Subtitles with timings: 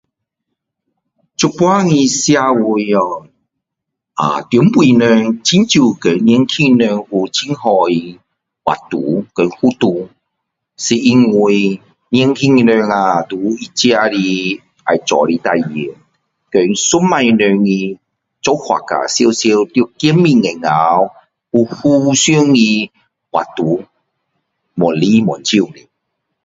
[1.37, 2.97] 现在的社会呀，
[4.49, 8.19] 对我们很少跟年轻人有很好的
[8.63, 10.09] 活动跟运动
[10.75, 11.79] 是因为
[12.09, 15.93] 年轻的人呀有他自己的要做的事情
[16.49, 17.63] 跟以前的人
[18.41, 19.31] 做法是有
[19.99, 20.51] 见面有
[21.53, 21.65] 互
[21.99, 22.11] 动
[22.55, 22.91] 的
[23.29, 23.85] 活动
[24.77, 25.67] 越来越少